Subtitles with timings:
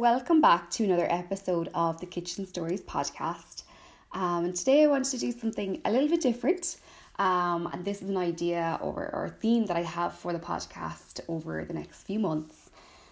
[0.00, 3.64] welcome back to another episode of the Kitchen Stories podcast.
[4.12, 6.78] Um, and today I wanted to do something a little bit different.
[7.18, 11.20] Um, and this is an idea or, or theme that I have for the podcast
[11.28, 12.70] over the next few months.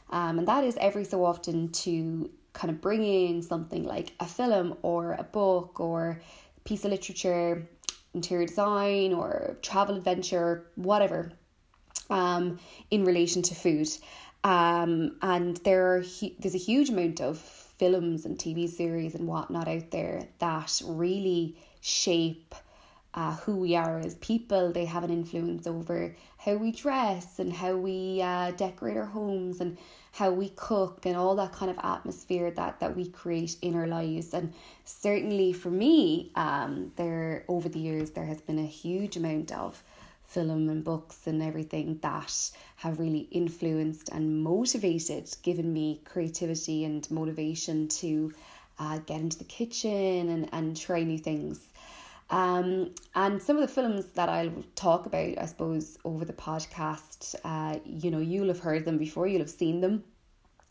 [0.08, 4.24] Um, and that is every so often to kind of bring in something like a
[4.24, 6.22] film or a book or
[6.56, 7.68] a piece of literature,
[8.14, 11.32] interior design or travel adventure, whatever,
[12.08, 12.58] um,
[12.90, 13.88] in relation to food.
[14.44, 16.04] Um, and there are
[16.38, 21.56] there's a huge amount of films and TV series and whatnot out there that really
[21.80, 22.54] shape
[23.14, 24.72] uh, who we are as people.
[24.72, 29.60] They have an influence over how we dress and how we uh, decorate our homes
[29.60, 29.76] and
[30.12, 33.86] how we cook and all that kind of atmosphere that that we create in our
[33.86, 34.34] lives.
[34.34, 34.52] And
[34.84, 39.82] certainly for me, um, there over the years there has been a huge amount of
[40.28, 47.10] film and books and everything that have really influenced and motivated, given me creativity and
[47.10, 48.30] motivation to
[48.78, 51.68] uh, get into the kitchen and, and try new things.
[52.30, 57.34] Um, and some of the films that I'll talk about, I suppose, over the podcast,
[57.42, 60.04] uh, you know, you'll have heard them before, you'll have seen them.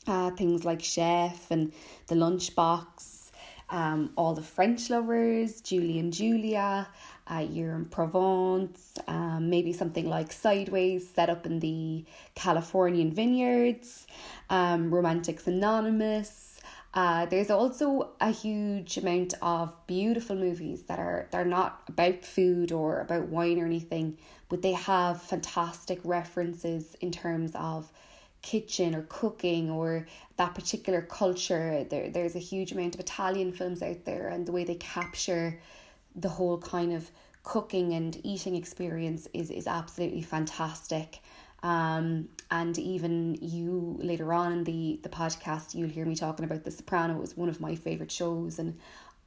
[0.05, 1.73] Uh, things like Chef and
[2.05, 3.31] The Lunchbox,
[3.71, 6.87] um, All the French Lovers, Julie and Julia,
[7.29, 14.07] uh, you're in Provence, um, maybe something like Sideways set up in the Californian vineyards,
[14.49, 16.59] um, Romantics Anonymous.
[16.93, 22.71] Uh, there's also a huge amount of beautiful movies that are they're not about food
[22.71, 24.17] or about wine or anything,
[24.49, 27.91] but they have fantastic references in terms of
[28.41, 31.83] kitchen or cooking or that particular culture.
[31.83, 35.59] There, there's a huge amount of Italian films out there, and the way they capture
[36.17, 37.09] the whole kind of
[37.43, 41.19] cooking and eating experience is is absolutely fantastic.
[41.63, 46.63] Um, and even you later on in the the podcast, you'll hear me talking about
[46.65, 48.77] The Sopranos, one of my favorite shows, and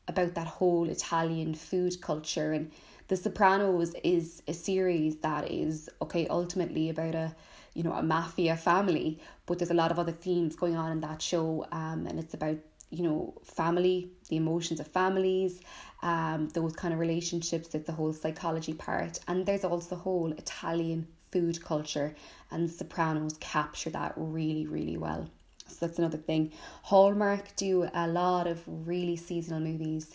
[0.07, 2.53] about that whole Italian food culture.
[2.53, 2.71] And
[3.09, 7.35] The Sopranos is a series that is okay, ultimately about a
[7.75, 11.01] you know a mafia family, but there's a lot of other themes going on in
[11.01, 12.59] that show, um, and it's about
[12.91, 15.61] you know family, the emotions of families,
[16.03, 20.33] um, those kind of relationships, it's the whole psychology part, and there's also the whole
[20.33, 22.15] Italian food culture,
[22.51, 25.29] and Sopranos capture that really, really well.
[25.69, 26.53] So that's another thing.
[26.83, 30.11] Hallmark do a lot of really seasonal movies.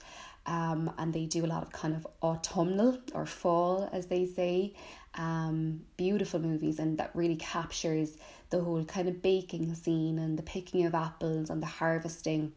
[0.47, 4.75] Um, and they do a lot of kind of autumnal or fall, as they say,
[5.15, 8.17] um, beautiful movies, and that really captures
[8.51, 12.51] the whole kind of baking scene and the picking of apples and the harvesting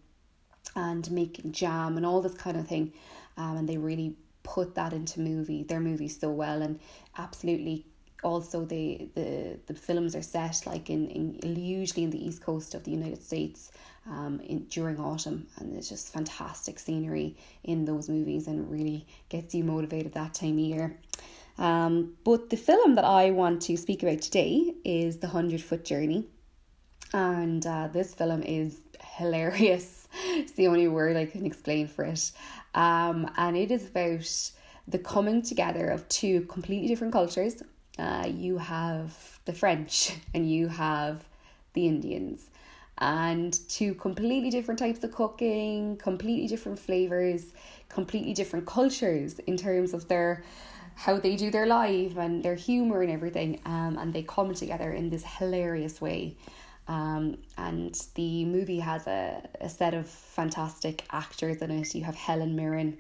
[0.77, 2.93] and making jam and all this kind of thing.
[3.37, 6.81] Um, and they really put that into movie their movies so well and
[7.19, 7.85] absolutely
[8.25, 12.75] also the the the films are set like in, in usually in the east coast
[12.75, 13.71] of the United States
[14.11, 19.55] um in during autumn and it's just fantastic scenery in those movies and really gets
[19.55, 20.99] you motivated that time of year.
[21.59, 25.85] Um, but the film that I want to speak about today is The Hundred Foot
[25.85, 26.25] Journey,
[27.13, 32.31] and uh, this film is hilarious it's the only word I can explain for it.
[32.75, 34.53] Um, and it is about
[34.87, 37.63] the coming together of two completely different cultures.
[37.99, 41.25] Uh, you have the French and you have
[41.75, 42.47] the Indians,
[42.99, 47.53] and two completely different types of cooking, completely different flavors,
[47.89, 50.43] completely different cultures in terms of their
[50.95, 53.61] how they do their life and their humor and everything.
[53.65, 56.35] Um, and they come together in this hilarious way.
[56.89, 61.95] Um, and the movie has a, a set of fantastic actors in it.
[61.95, 62.99] You have Helen Mirren,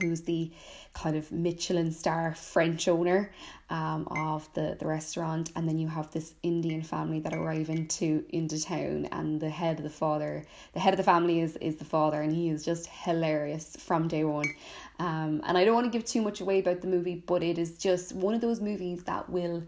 [0.00, 0.52] who's the
[0.92, 3.32] kind of Michelin star French owner
[3.68, 8.24] um, of the, the restaurant, and then you have this Indian family that arrive into
[8.30, 11.76] into town, and the head of the father, the head of the family is is
[11.76, 14.54] the father, and he is just hilarious from day one.
[15.00, 17.58] Um, and I don't want to give too much away about the movie, but it
[17.58, 19.64] is just one of those movies that will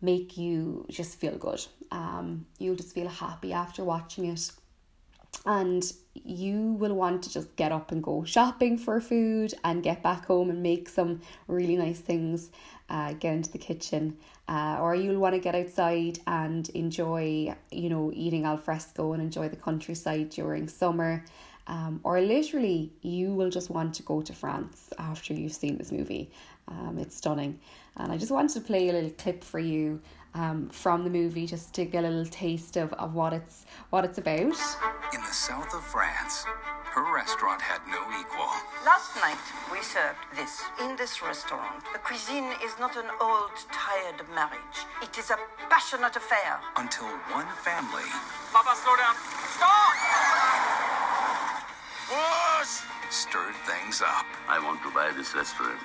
[0.00, 1.64] make you just feel good.
[1.90, 4.50] Um, you'll just feel happy after watching it.
[5.46, 10.02] And you will want to just get up and go shopping for food and get
[10.02, 12.50] back home and make some really nice things,
[12.88, 14.16] uh, get into the kitchen.
[14.48, 19.22] Uh, or you'll want to get outside and enjoy, you know, eating al fresco and
[19.22, 21.24] enjoy the countryside during summer.
[21.66, 25.92] Um, or literally, you will just want to go to France after you've seen this
[25.92, 26.30] movie.
[26.68, 27.58] Um, it's stunning.
[27.96, 30.00] And I just wanted to play a little clip for you
[30.34, 34.04] um, from the movie just to get a little taste of, of what it's what
[34.04, 34.40] it's about.
[34.40, 36.46] In the south of France,
[36.90, 38.50] Her restaurant had no equal.
[38.84, 39.38] Last night
[39.70, 40.60] we served this.
[40.82, 44.78] In this restaurant, the cuisine is not an old, tired marriage.
[45.00, 45.36] It is a
[45.68, 46.58] passionate affair.
[46.76, 48.10] Until one family.
[48.52, 49.14] Papa, slow down.
[49.54, 50.89] Stop!
[52.10, 52.82] Push!
[53.08, 54.26] Stirred things up.
[54.48, 55.78] I want to buy this restaurant.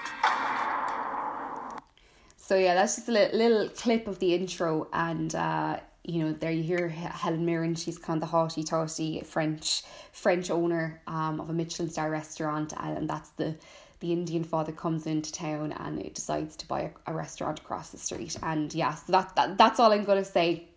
[2.35, 6.33] So yeah, that's just a little, little clip of the intro, and uh, you know
[6.33, 7.75] there you hear Helen Mirren.
[7.75, 9.83] She's kind of the haughty taughty French
[10.13, 13.55] French owner um, of a Michelin star restaurant, and that's the
[13.99, 17.89] the Indian father comes into town and it decides to buy a, a restaurant across
[17.89, 18.35] the street.
[18.43, 20.69] And yeah, so that, that that's all I'm gonna say.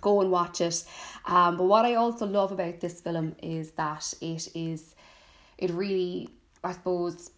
[0.00, 0.84] Go and watch it.
[1.26, 4.94] Um, but what I also love about this film is that it is,
[5.58, 6.28] it really,
[6.62, 7.30] I suppose,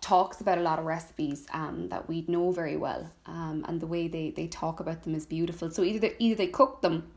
[0.00, 3.10] talks about a lot of recipes um, that we know very well.
[3.26, 5.70] Um, and the way they, they talk about them is beautiful.
[5.70, 7.10] So either they, either they cook them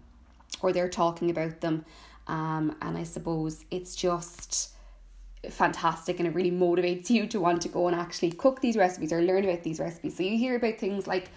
[0.61, 1.83] or they're talking about them.
[2.27, 4.71] Um, and I suppose it's just
[5.49, 9.13] fantastic and it really motivates you to want to go and actually cook these recipes
[9.13, 10.15] or learn about these recipes.
[10.15, 11.29] So you hear about things like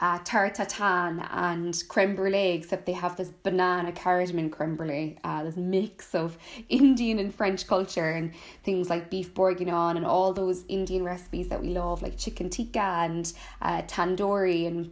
[0.00, 5.42] uh, tarte tatin and creme brulee, except they have this banana cardamom creme brulee, uh,
[5.44, 6.36] this mix of
[6.68, 8.32] Indian and French culture and
[8.62, 12.78] things like beef bourguignon and all those Indian recipes that we love, like chicken tikka
[12.78, 13.32] and
[13.62, 14.90] uh, tandoori and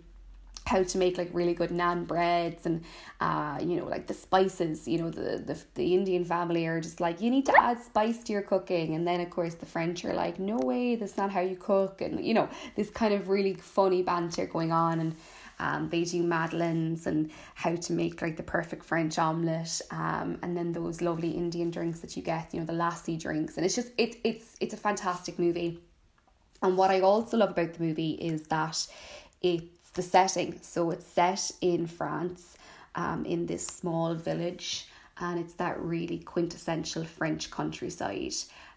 [0.64, 2.84] how to make like really good naan breads and
[3.20, 7.00] uh you know like the spices you know the, the the indian family are just
[7.00, 8.94] like you need to add spice to your cooking.
[8.94, 12.00] And then of course the french are like no way that's not how you cook.
[12.00, 15.16] And you know this kind of really funny banter going on and
[15.58, 20.56] um, they do madeleines and how to make like the perfect French omelette, um, and
[20.56, 23.76] then those lovely Indian drinks that you get, you know, the lassi drinks, and it's
[23.76, 25.78] just it's it's it's a fantastic movie.
[26.62, 28.86] And what I also love about the movie is that
[29.42, 29.62] it
[29.94, 30.58] the setting.
[30.62, 32.56] So it's set in France,
[32.94, 38.34] um, in this small village, and it's that really quintessential French countryside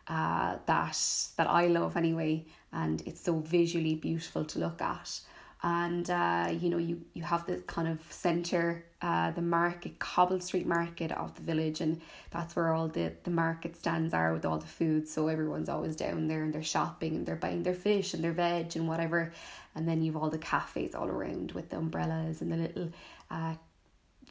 [0.08, 1.00] uh, that
[1.38, 5.20] that I love anyway, and it's so visually beautiful to look at
[5.64, 10.40] and uh, you know you you have the kind of center uh, the market cobble
[10.40, 11.80] street market of the village.
[11.80, 15.08] And that's where all the the market stands are with all the food.
[15.08, 18.32] So everyone's always down there and they're shopping and they're buying their fish and their
[18.32, 19.32] veg and whatever.
[19.76, 22.90] And then you've all the cafes all around with the umbrellas and the little
[23.30, 23.54] uh,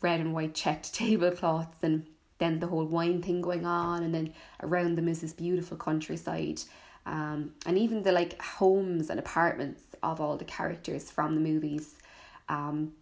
[0.02, 1.78] red and white checked tablecloths.
[1.82, 2.06] And
[2.38, 4.02] then the whole wine thing going on.
[4.02, 6.62] And then around them is this beautiful countryside.
[7.06, 11.96] Um, and even the like homes and apartments of all the characters from the movies
[12.48, 12.92] um,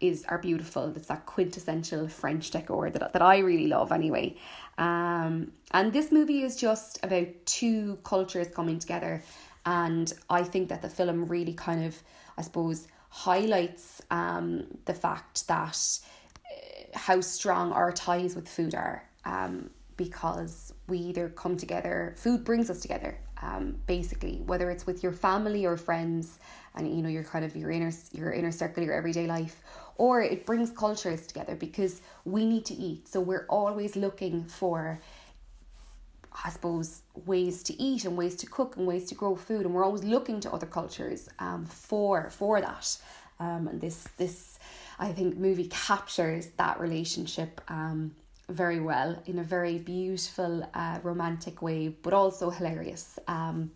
[0.00, 0.92] is are beautiful.
[0.96, 4.36] It's that quintessential French decor that, that I really love anyway.
[4.78, 9.22] Um, and this movie is just about two cultures coming together.
[9.64, 12.02] And I think that the film really kind of,
[12.36, 15.98] I suppose, highlights um, the fact that
[16.46, 19.08] uh, how strong our ties with food are.
[19.24, 25.02] Um, because we either come together, food brings us together, um, basically, whether it's with
[25.02, 26.38] your family or friends
[26.74, 29.62] and you know your kind of your inner your inner circle, your everyday life,
[29.96, 33.08] or it brings cultures together because we need to eat.
[33.08, 35.00] So we're always looking for
[36.44, 39.74] I suppose ways to eat and ways to cook and ways to grow food and
[39.74, 42.96] we're always looking to other cultures um for for that.
[43.40, 44.58] Um and this this
[44.98, 48.14] I think movie captures that relationship um
[48.48, 53.18] very well in a very beautiful, uh, romantic way, but also hilarious.
[53.28, 53.70] Um,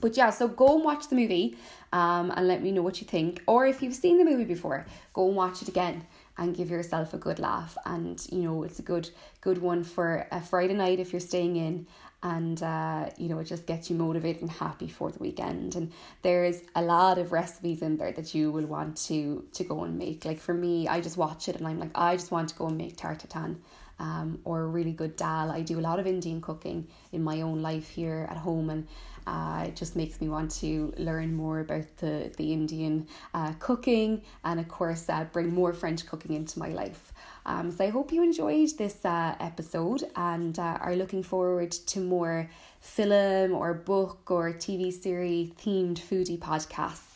[0.00, 1.56] but yeah, so go and watch the movie
[1.92, 3.42] um, and let me know what you think.
[3.46, 7.14] Or if you've seen the movie before, go and watch it again and give yourself
[7.14, 7.76] a good laugh.
[7.84, 9.10] And you know, it's a good
[9.40, 11.86] good one for a Friday night if you're staying in
[12.22, 15.92] and uh, you know it just gets you motivated and happy for the weekend and
[16.22, 19.96] there's a lot of recipes in there that you will want to to go and
[19.96, 22.54] make like for me I just watch it and I'm like I just want to
[22.56, 23.62] go and make tatin
[23.98, 25.50] um, or a really good dal.
[25.50, 28.86] I do a lot of Indian cooking in my own life here at home, and
[29.26, 34.22] uh, it just makes me want to learn more about the, the Indian uh, cooking
[34.44, 37.12] and, of course, uh, bring more French cooking into my life.
[37.44, 42.00] Um, so I hope you enjoyed this uh, episode and uh, are looking forward to
[42.00, 42.50] more
[42.80, 47.07] film or book or TV series themed foodie podcasts